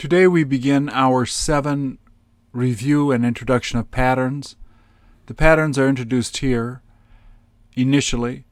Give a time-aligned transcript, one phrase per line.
[0.00, 1.98] Today we begin our seven
[2.52, 4.56] review and introduction of patterns.
[5.26, 6.80] The patterns are introduced here
[7.76, 8.46] initially.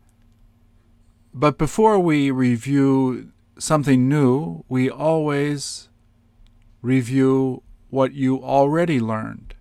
[1.33, 5.89] But before we review something new, we always
[6.83, 9.55] review what you already learned.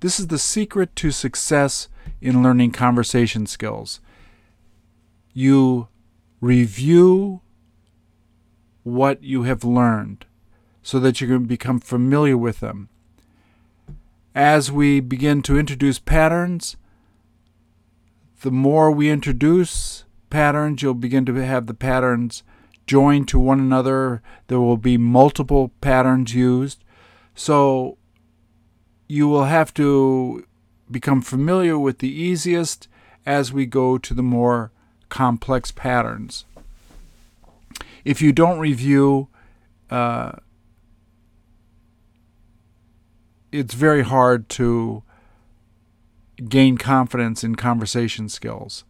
[0.00, 1.88] This is the secret to success
[2.20, 4.00] in learning conversation skills.
[5.32, 5.88] You
[6.42, 7.40] review
[8.82, 10.26] what you have learned
[10.82, 12.88] so that you can become familiar with them.
[14.34, 16.76] As we begin to introduce patterns,
[18.42, 22.42] the more we introduce patterns, you'll begin to have the patterns
[22.86, 24.22] joined to one another.
[24.48, 26.82] There will be multiple patterns used.
[27.34, 27.98] So
[29.06, 30.46] you will have to
[30.90, 32.88] become familiar with the easiest
[33.24, 34.72] as we go to the more
[35.08, 36.44] complex patterns.
[38.04, 39.28] If you don't review,
[39.90, 40.32] uh,
[43.52, 45.02] it's very hard to
[46.48, 48.84] gain confidence in conversation skills.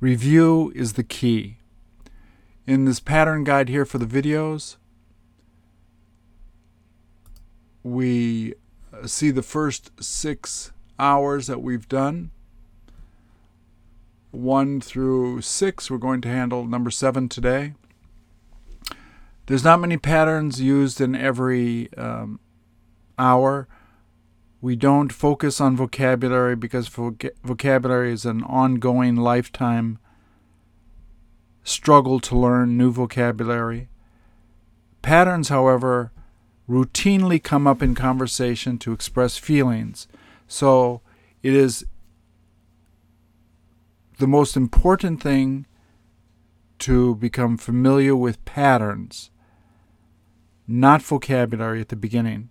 [0.00, 1.56] Review is the key.
[2.66, 4.76] In this pattern guide here for the videos,
[7.82, 8.54] we
[9.06, 12.30] see the first six hours that we've done.
[14.30, 17.74] One through six, we're going to handle number seven today.
[19.46, 22.40] There's not many patterns used in every um,
[23.18, 23.68] hour.
[24.60, 29.98] We don't focus on vocabulary because vocabulary is an ongoing lifetime
[31.62, 33.88] struggle to learn new vocabulary.
[35.02, 36.12] Patterns, however,
[36.68, 40.08] routinely come up in conversation to express feelings.
[40.48, 41.02] So
[41.42, 41.84] it is
[44.18, 45.66] the most important thing
[46.78, 49.30] to become familiar with patterns,
[50.66, 52.50] not vocabulary at the beginning.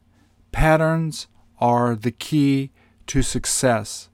[0.53, 1.27] Patterns
[1.59, 2.71] are the key
[3.07, 4.07] to success.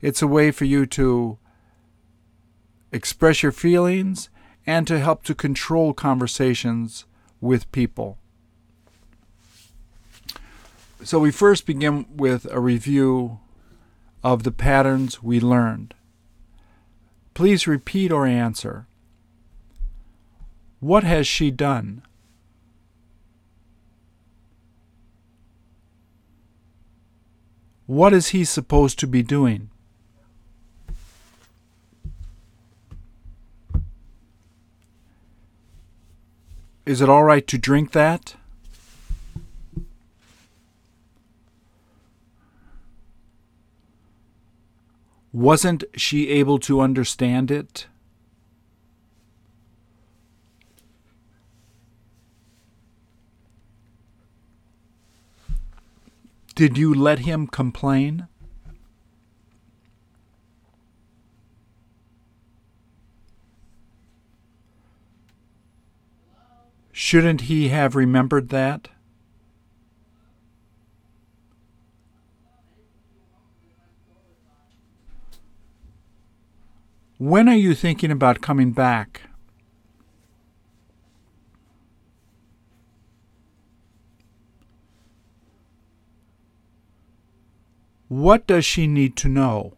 [0.00, 1.38] It's a way for you to
[2.92, 4.30] express your feelings
[4.66, 7.04] and to help to control conversations
[7.40, 8.16] with people.
[11.02, 13.40] So, we first begin with a review
[14.22, 15.94] of the patterns we learned.
[17.34, 18.86] Please repeat or answer.
[20.78, 22.02] What has she done?
[27.90, 29.68] What is he supposed to be doing?
[36.86, 38.36] Is it all right to drink that?
[45.32, 47.88] Wasn't she able to understand it?
[56.60, 58.28] Did you let him complain?
[66.92, 68.88] Shouldn't he have remembered that?
[77.16, 79.29] When are you thinking about coming back?
[88.10, 89.74] What does she need to know?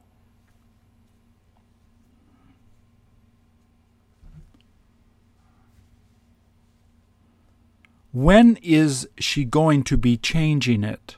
[8.10, 11.16] When is she going to be changing it?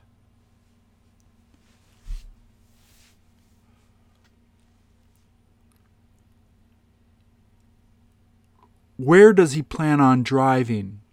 [8.96, 11.03] Where does he plan on driving?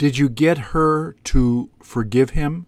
[0.00, 2.64] Did you get her to forgive him?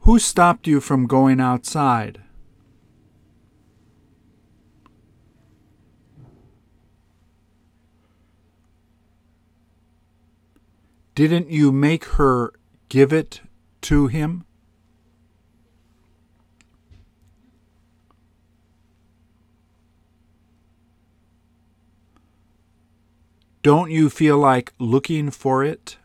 [0.00, 2.22] Who stopped you from going outside?
[11.14, 12.52] Didn't you make her
[12.88, 13.42] give it
[13.82, 14.44] to him?
[23.62, 25.98] Don't you feel like looking for it?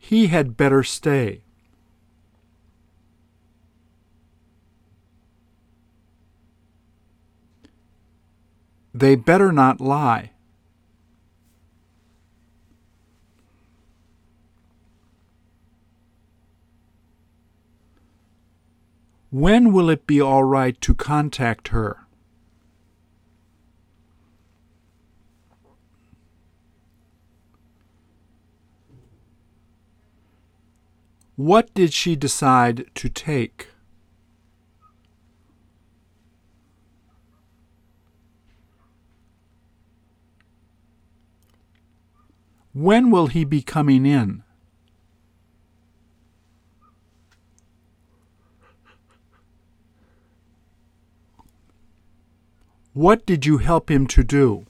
[0.00, 1.42] He had better stay.
[8.92, 10.31] They better not lie.
[19.32, 22.00] When will it be all right to contact her?
[31.36, 33.68] What did she decide to take?
[42.74, 44.41] When will he be coming in?
[52.94, 54.66] What did you help him to do?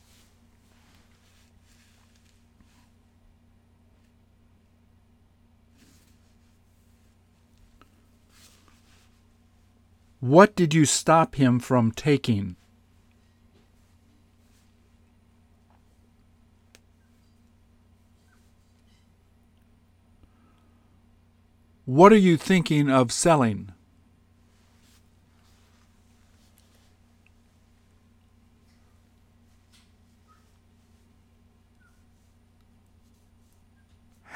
[10.20, 12.54] What did you stop him from taking?
[21.84, 23.72] What are you thinking of selling?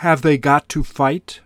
[0.01, 1.41] Have they got to fight?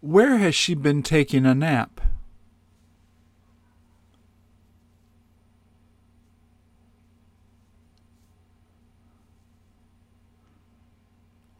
[0.00, 2.00] Where has she been taking a nap?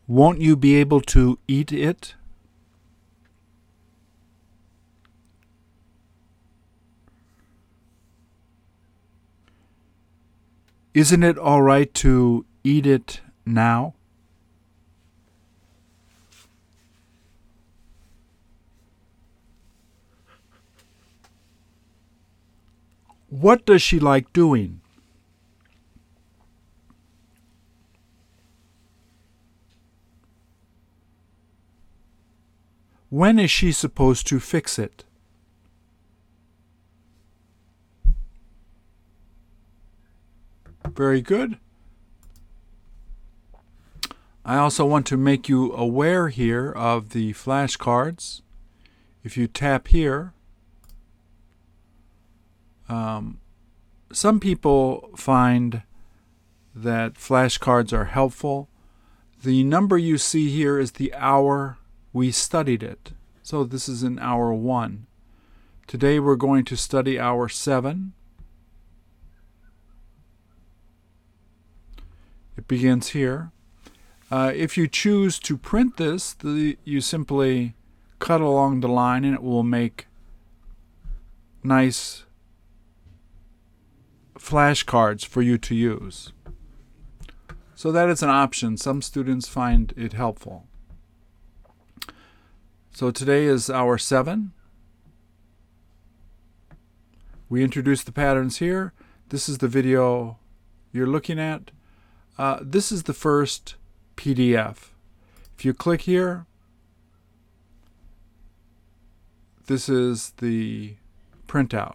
[0.09, 2.17] Won't you be able to eat it?
[10.95, 13.95] Isn't it all right to eat it now?
[23.29, 24.81] What does she like doing?
[33.11, 35.03] When is she supposed to fix it?
[40.95, 41.59] Very good.
[44.45, 48.43] I also want to make you aware here of the flashcards.
[49.23, 50.35] If you tap here,
[52.89, 53.41] um,
[54.13, 55.83] some people find
[56.75, 58.69] that flashcards are helpful.
[59.43, 61.79] The number you see here is the hour
[62.13, 63.13] we studied it.
[63.43, 65.07] So this is in hour one.
[65.87, 68.13] Today we're going to study hour seven.
[72.57, 73.51] It begins here.
[74.31, 77.75] Uh, if you choose to print this, the, you simply
[78.19, 80.07] cut along the line and it will make
[81.63, 82.25] nice
[84.39, 86.33] flashcards for you to use.
[87.75, 88.77] So that is an option.
[88.77, 90.67] Some students find it helpful.
[92.93, 94.53] So today is hour seven.
[97.49, 98.93] We introduced the patterns here.
[99.29, 100.39] This is the video
[100.93, 101.73] you're looking at.
[102.37, 103.77] Uh, this is the first
[104.17, 104.89] PDF.
[105.57, 106.47] If you click here,
[109.67, 110.97] this is the
[111.47, 111.95] printout.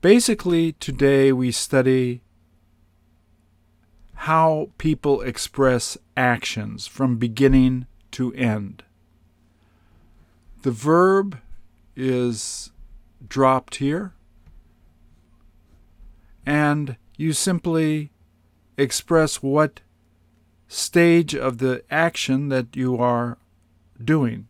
[0.00, 2.22] Basically, today we study
[4.14, 8.84] how people express actions from beginning to end.
[10.62, 11.38] The verb
[11.96, 12.70] is
[13.26, 14.12] dropped here,
[16.46, 18.12] and you simply
[18.76, 19.80] express what
[20.68, 23.38] stage of the action that you are
[24.02, 24.48] doing.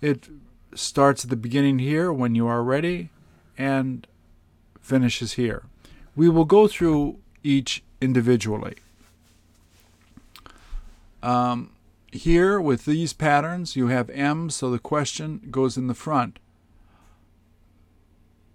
[0.00, 0.28] It
[0.74, 3.10] starts at the beginning here when you are ready
[3.56, 4.06] and
[4.80, 5.62] finishes here.
[6.16, 8.76] We will go through each individually.
[11.22, 11.70] Um,
[12.10, 16.38] here with these patterns, you have M, so the question goes in the front.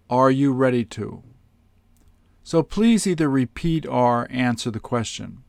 [0.09, 1.23] Are you ready to?
[2.47, 5.43] So please either repeat or answer the question.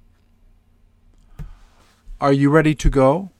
[2.20, 3.30] Are you ready to go?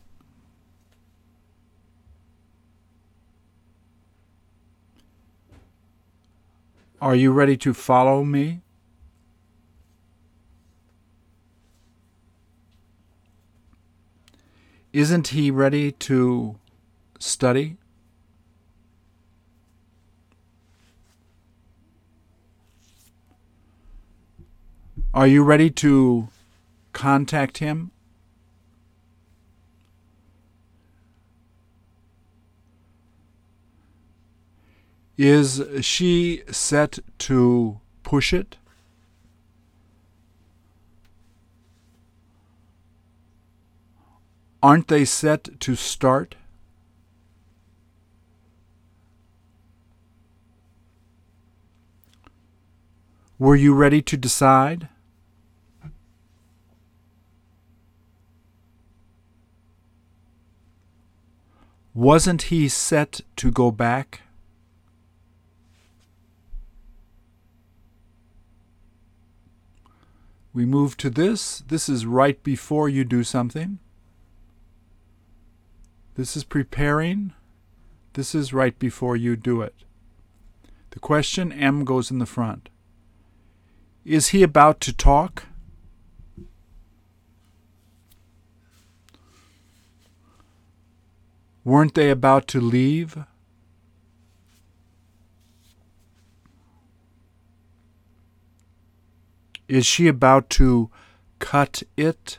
[7.00, 8.61] Are you ready to follow me?
[14.93, 16.61] Isn't he ready to
[17.19, 17.77] study?
[25.19, 26.29] Are you ready to
[26.93, 27.91] contact him?
[35.17, 38.59] Is she set to push it?
[44.63, 46.37] Aren't they set to start?
[53.37, 54.89] Were you ready to decide?
[61.99, 64.21] Wasn't he set to go back?
[70.52, 71.64] We move to this.
[71.67, 73.81] This is right before you do something.
[76.14, 77.33] This is preparing.
[78.12, 79.75] This is right before you do it.
[80.90, 82.69] The question M goes in the front.
[84.05, 85.47] Is he about to talk?
[91.69, 93.27] Weren't they about to leave?
[99.69, 100.91] Is she about to
[101.41, 102.39] cut it?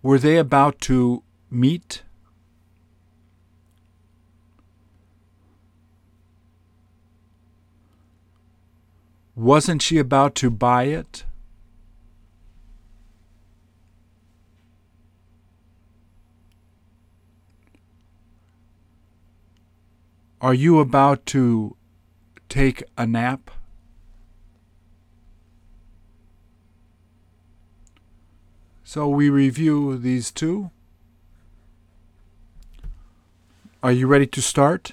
[0.00, 2.04] Were they about to meet?
[9.34, 11.24] Wasn't she about to buy it?
[20.44, 21.74] Are you about to
[22.50, 23.50] take a nap?
[28.82, 30.70] So we review these two.
[33.82, 34.92] Are you ready to start?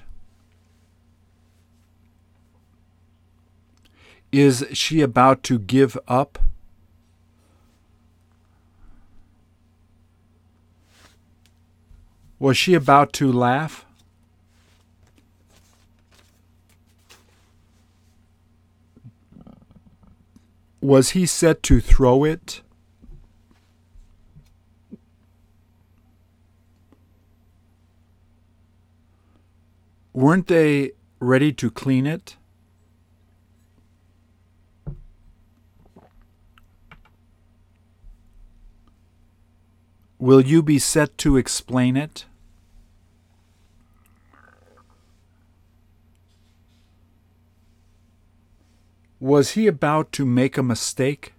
[4.32, 6.40] Is she about to give up?
[12.40, 13.86] Was she about to laugh?
[20.92, 22.64] Was he set to throw it?
[30.12, 32.36] Weren't they ready to clean it?
[40.20, 42.26] Will you be set to explain it?
[49.22, 51.36] Was he about to make a mistake?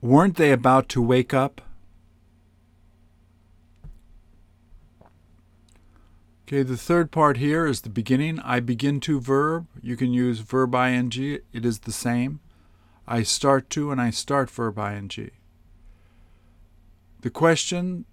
[0.00, 1.60] Weren't they about to wake up?
[6.46, 8.38] Okay, the third part here is the beginning.
[8.38, 9.66] I begin to verb.
[9.82, 11.10] You can use verb ing.
[11.16, 12.38] It is the same.
[13.08, 15.30] I start to and I start verb ing.
[17.22, 18.04] The question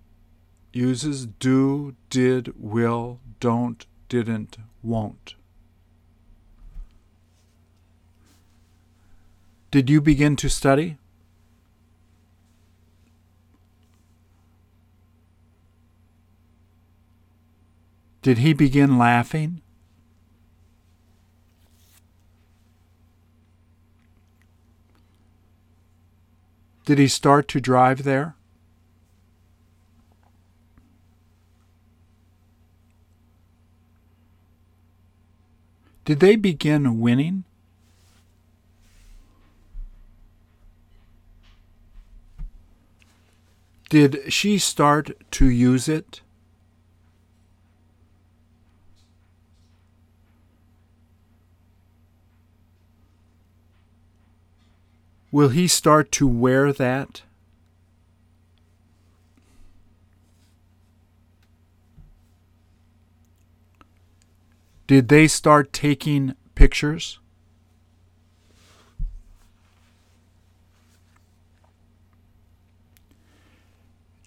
[0.73, 5.35] uses do, did, will, don't, didn't, won't.
[9.69, 10.97] Did you begin to study?
[18.21, 19.61] Did he begin laughing?
[26.85, 28.35] Did he start to drive there?
[36.03, 37.43] Did they begin winning?
[43.89, 46.22] Did she start to use it?
[55.31, 57.24] Will he start to wear that?
[64.91, 67.17] Did they start taking pictures?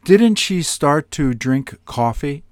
[0.07, 2.45] Didn't she start to drink coffee?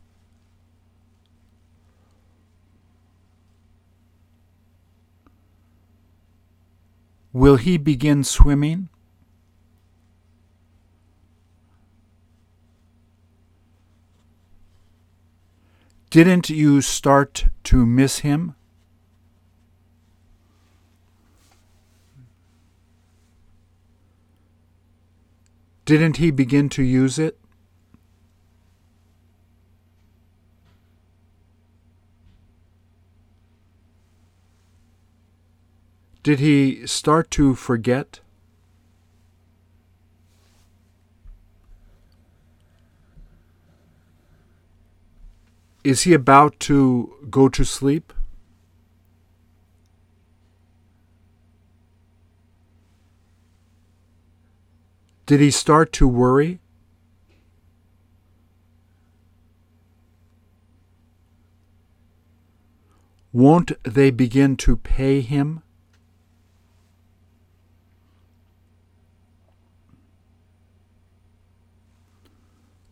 [7.32, 8.90] Will he begin swimming?
[16.12, 18.54] Didn't you start to miss him?
[25.86, 27.38] Didn't he begin to use it?
[36.22, 38.20] Did he start to forget?
[45.84, 48.12] Is he about to go to sleep?
[55.26, 56.60] Did he start to worry?
[63.32, 65.62] Won't they begin to pay him?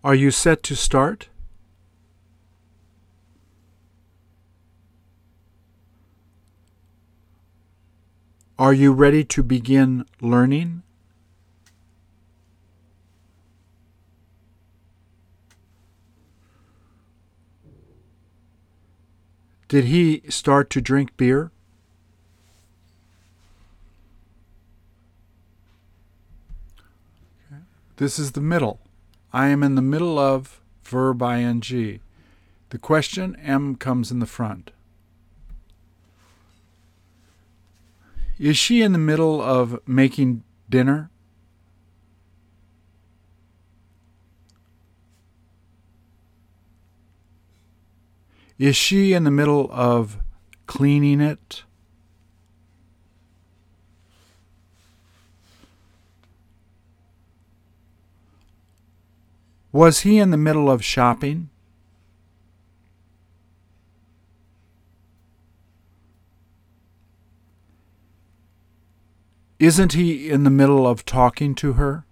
[0.03, 1.30] Are you set to start?
[8.61, 10.83] Are you ready to begin learning?
[19.69, 21.52] Did he start to drink beer?
[27.97, 28.79] This is the middle.
[29.33, 31.62] I am in the middle of verb ing.
[32.69, 34.71] The question M comes in the front.
[38.41, 41.11] Is she in the middle of making dinner?
[48.59, 50.17] Is she in the middle of
[50.67, 51.65] cleaning it?
[59.71, 61.50] Was he in the middle of shopping?
[69.61, 72.07] Isn't he in the middle of talking to her?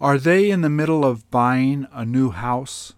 [0.00, 2.94] Are they in the middle of buying a new house?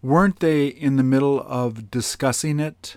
[0.00, 2.96] Weren't they in the middle of discussing it?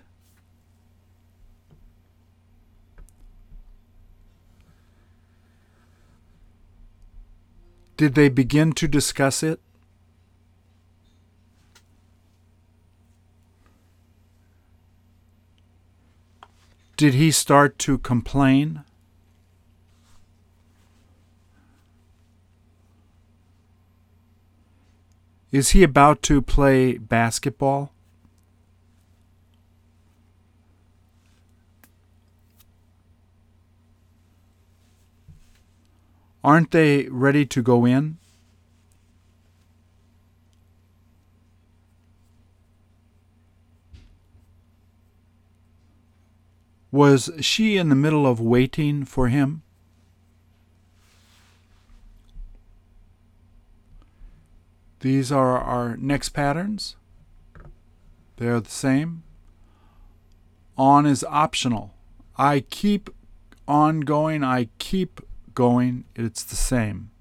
[8.00, 9.60] Did they begin to discuss it?
[16.96, 18.86] Did he start to complain?
[25.52, 27.92] Is he about to play basketball?
[36.44, 38.18] Aren't they ready to go in?
[46.92, 49.62] Was she in the middle of waiting for him?
[55.02, 56.96] These are our next patterns.
[58.38, 59.24] They're the same.
[60.78, 61.94] On is optional.
[62.38, 63.10] I keep
[63.68, 65.22] on going, I keep
[65.54, 67.12] going, it's the same.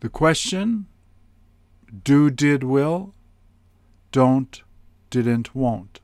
[0.00, 0.86] The question
[2.02, 3.14] do, did, will,
[4.12, 4.62] don't,
[5.10, 6.00] didn't, won't.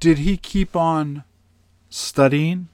[0.00, 1.24] Did he keep on
[1.88, 2.68] studying?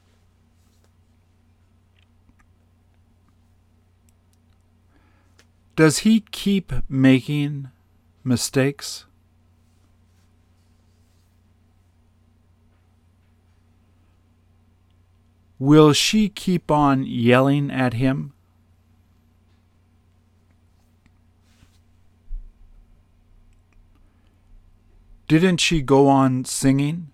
[5.77, 7.68] Does he keep making
[8.24, 9.05] mistakes?
[15.59, 18.33] Will she keep on yelling at him?
[25.27, 27.11] Didn't she go on singing?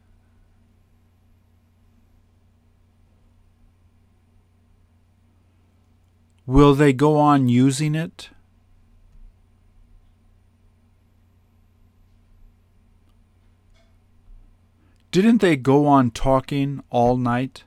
[6.46, 8.28] Will they go on using it?
[15.10, 17.64] Didn't they go on talking all night?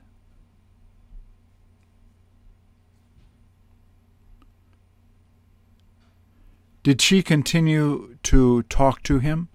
[6.88, 9.48] Did she continue to talk to him?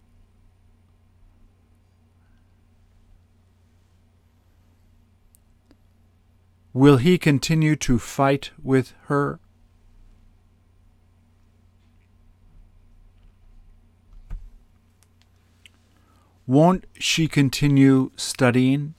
[6.74, 9.40] Will he continue to fight with her?
[16.46, 18.94] Won't she continue studying?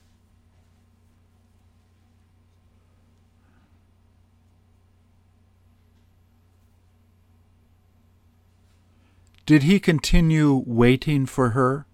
[9.46, 11.86] Did he continue waiting for her?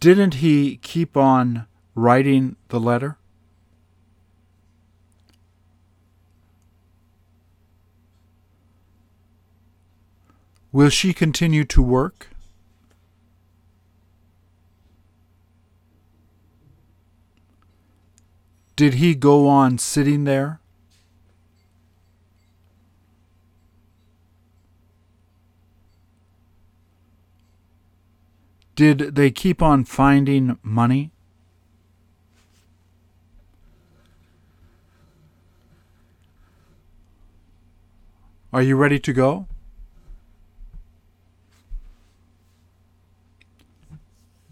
[0.00, 3.18] Didn't he keep on writing the letter?
[10.72, 12.33] Will she continue to work?
[18.76, 20.60] Did he go on sitting there?
[28.74, 31.12] Did they keep on finding money?
[38.52, 39.46] Are you ready to go?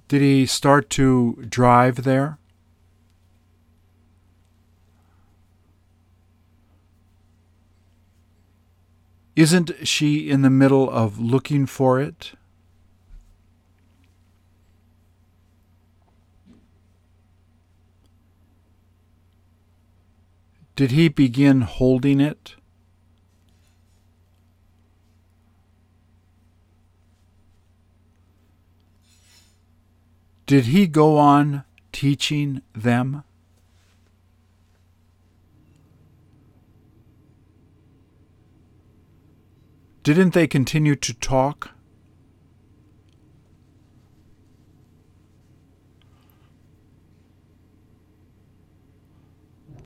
[0.07, 2.39] Did he start to drive there?
[9.35, 12.33] Isn't she in the middle of looking for it?
[20.77, 22.57] Did he begin holding it?
[30.47, 33.25] Did he go on teaching them?
[40.03, 41.71] Didn't they continue to talk?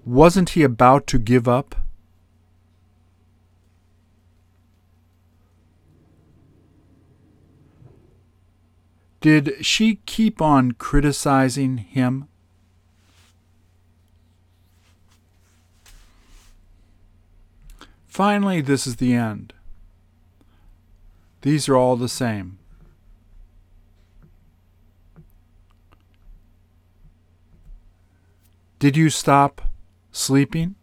[0.07, 1.75] Wasn't he about to give up?
[9.21, 12.29] Did she keep on criticizing him?
[18.07, 19.53] Finally, this is the end.
[21.47, 22.59] These are all the same.
[28.81, 29.63] Did you stop
[30.11, 30.75] sleeping?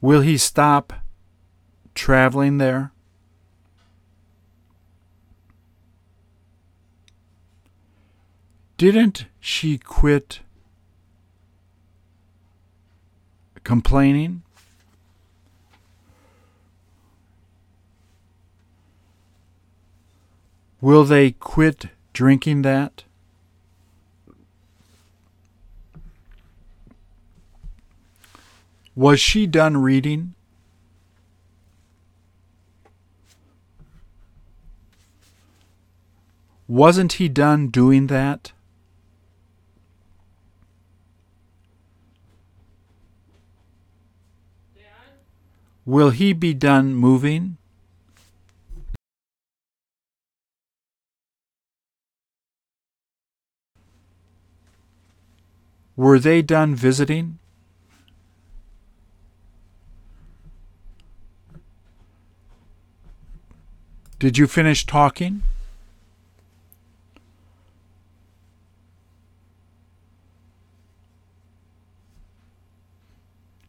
[0.00, 0.94] Will he stop
[1.94, 2.92] traveling there?
[8.78, 10.40] Didn't she quit
[13.62, 14.42] complaining?
[20.82, 23.04] Will they quit drinking that?
[28.96, 30.34] Was she done reading?
[36.66, 38.50] Wasn't he done doing that?
[45.86, 47.56] Will he be done moving?
[55.96, 57.38] Were they done visiting?
[64.18, 65.42] Did you finish talking?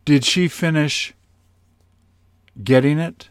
[0.06, 1.14] Did she finish
[2.64, 3.30] getting it?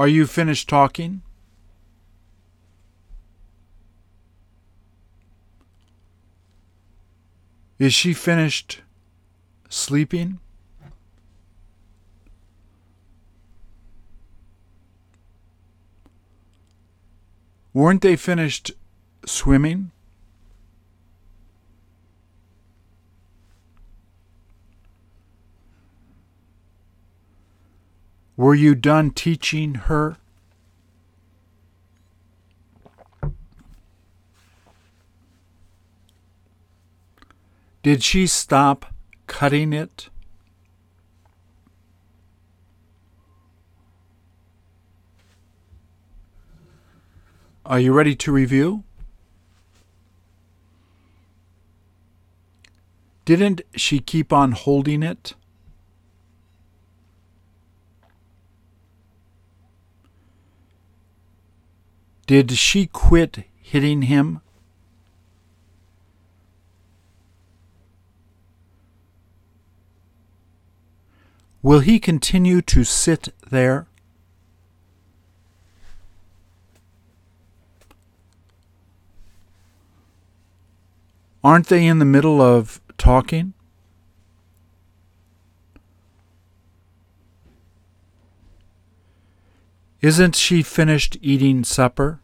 [0.00, 1.20] Are you finished talking?
[7.78, 8.80] Is she finished
[9.68, 10.40] sleeping?
[17.74, 18.72] Weren't they finished
[19.26, 19.90] swimming?
[28.36, 30.16] Were you done teaching her?
[37.82, 38.92] Did she stop
[39.26, 40.10] cutting it?
[47.64, 48.82] Are you ready to review?
[53.24, 55.34] Didn't she keep on holding it?
[62.30, 64.40] Did she quit hitting him?
[71.60, 73.88] Will he continue to sit there?
[81.42, 83.54] Aren't they in the middle of talking?
[90.02, 92.20] Isn't she finished eating supper?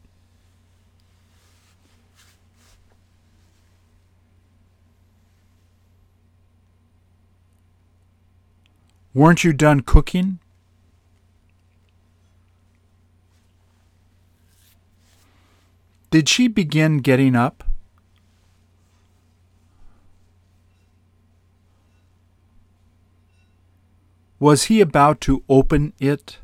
[9.12, 10.38] Weren't you done cooking?
[16.10, 17.62] Did she begin getting up?
[24.38, 26.38] Was he about to open it?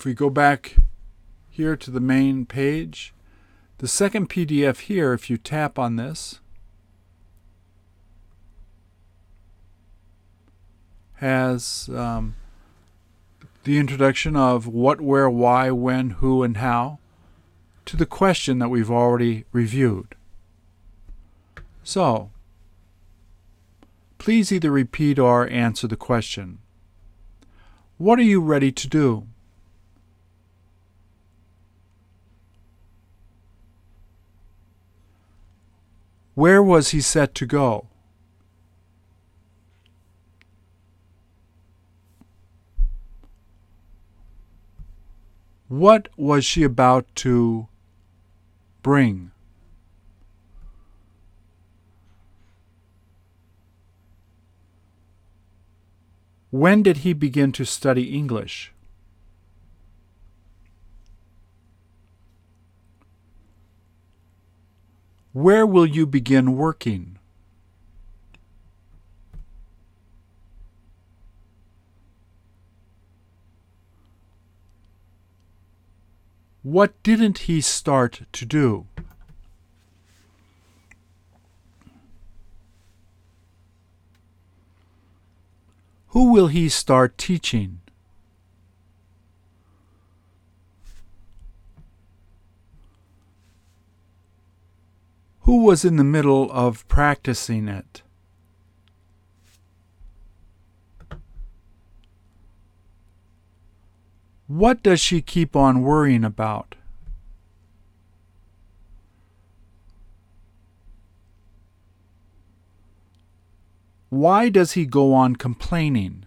[0.00, 0.76] If we go back
[1.50, 3.12] here to the main page,
[3.76, 6.40] the second PDF here, if you tap on this,
[11.16, 12.34] has um,
[13.64, 16.98] the introduction of what, where, why, when, who, and how
[17.84, 20.14] to the question that we've already reviewed.
[21.84, 22.30] So,
[24.16, 26.60] please either repeat or answer the question.
[27.98, 29.26] What are you ready to do?
[36.40, 37.88] Where was he set to go?
[45.68, 47.68] What was she about to
[48.80, 49.32] bring?
[56.48, 58.72] When did he begin to study English?
[65.32, 67.16] Where will you begin working?
[76.62, 78.86] What didn't he start to do?
[86.08, 87.80] Who will he start teaching?
[95.50, 98.02] Who was in the middle of practicing it?
[104.46, 106.76] What does she keep on worrying about?
[114.08, 116.26] Why does he go on complaining?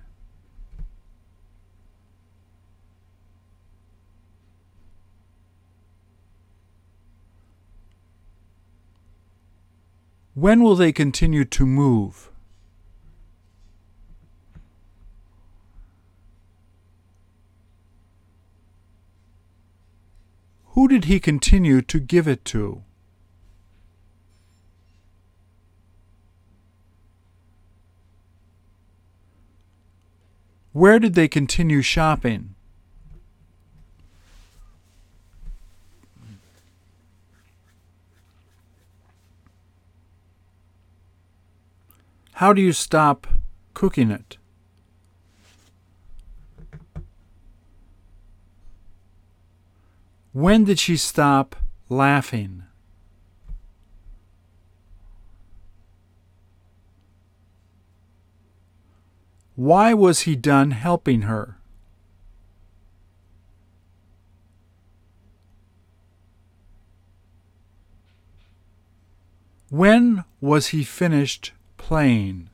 [10.35, 12.31] When will they continue to move?
[20.69, 22.81] Who did he continue to give it to?
[30.71, 32.55] Where did they continue shopping?
[42.43, 43.25] How do you stop
[43.73, 44.36] cooking it?
[50.34, 51.56] When did she stop
[51.88, 52.63] laughing?
[59.56, 61.60] Why was he done helping her?
[69.69, 72.49] When was he finished playing?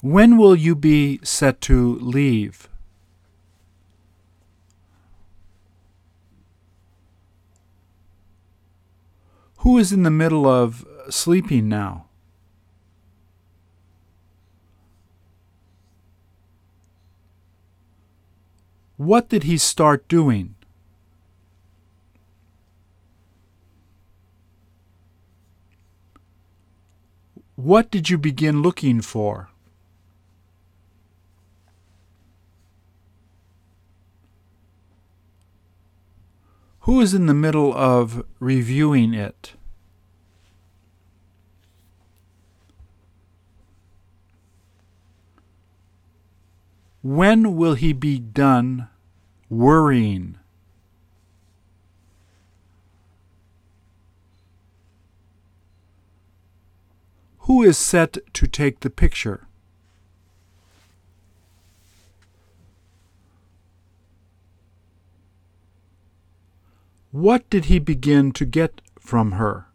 [0.00, 2.68] When will you be set to leave?
[9.58, 12.06] Who is in the middle of sleeping now?
[18.96, 20.55] What did he start doing?
[27.56, 29.48] What did you begin looking for?
[36.80, 39.54] Who is in the middle of reviewing it?
[47.02, 48.88] When will he be done
[49.48, 50.38] worrying?
[57.46, 59.46] Who is set to take the picture?
[67.12, 69.66] What did he begin to get from her?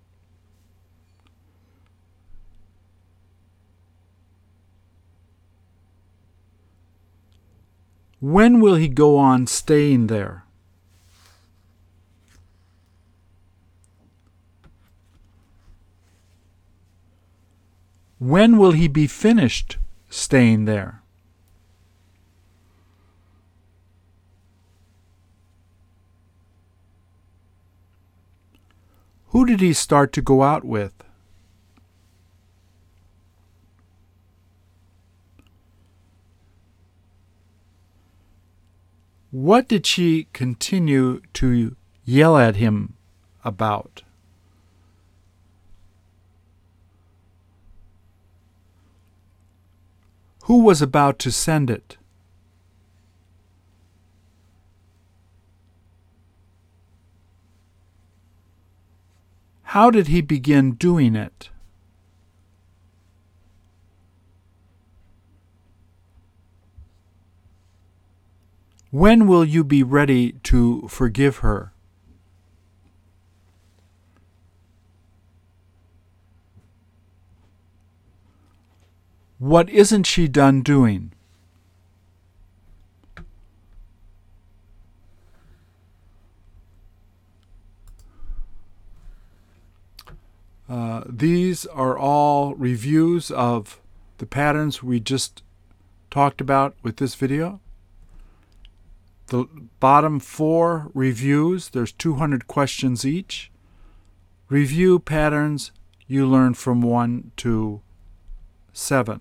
[8.19, 10.40] When will he go on staying there?
[18.21, 21.01] When will he be finished staying there?
[29.29, 30.93] Who did he start to go out with?
[39.31, 42.93] What did she continue to yell at him
[43.43, 44.03] about?
[50.43, 51.97] Who was about to send it?
[59.63, 61.49] How did he begin doing it?
[68.89, 71.71] When will you be ready to forgive her?
[79.41, 81.13] What isn't she done doing?
[90.69, 93.81] Uh, these are all reviews of
[94.19, 95.41] the patterns we just
[96.11, 97.59] talked about with this video.
[99.29, 99.47] The
[99.79, 103.49] bottom four reviews, there's 200 questions each.
[104.49, 105.71] Review patterns
[106.05, 107.81] you learn from 1 to
[108.71, 109.19] 7.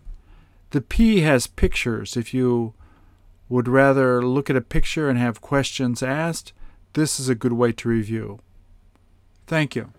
[0.70, 2.16] The P has pictures.
[2.16, 2.74] If you
[3.48, 6.52] would rather look at a picture and have questions asked,
[6.92, 8.38] this is a good way to review.
[9.46, 9.92] Thank you.